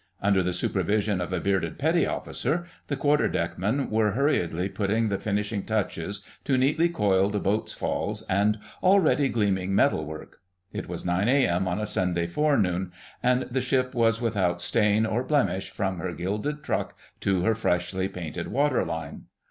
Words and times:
Under 0.19 0.41
the 0.41 0.51
supervision 0.51 1.21
of 1.21 1.31
a 1.31 1.39
bearded 1.39 1.77
Petty 1.77 2.07
Officer 2.07 2.65
the 2.87 2.95
Quarter 2.95 3.27
deck 3.29 3.59
men 3.59 3.91
were 3.91 4.13
hurriedly 4.13 4.67
putting 4.67 5.09
the 5.09 5.19
finishing 5.19 5.61
touches 5.61 6.25
to 6.43 6.57
neatly 6.57 6.89
coiled 6.89 7.43
boats' 7.43 7.73
falls 7.73 8.23
and 8.23 8.57
already 8.81 9.29
gleaming 9.29 9.75
metal 9.75 10.03
work. 10.03 10.39
It 10.73 10.89
was 10.89 11.05
9 11.05 11.29
A.M. 11.29 11.67
on 11.67 11.79
a 11.79 11.85
Sunday 11.85 12.25
forenoon, 12.25 12.91
and 13.21 13.43
the 13.43 13.61
ship 13.61 13.93
was 13.93 14.19
without 14.19 14.59
stain 14.59 15.05
or 15.05 15.23
blemish 15.23 15.69
from 15.69 15.99
her 15.99 16.13
gilded 16.13 16.63
truck 16.63 16.97
to 17.19 17.43
her 17.43 17.53
freshly 17.53 18.07
painted 18.09 18.47
water 18.47 18.83
line. 18.83 19.25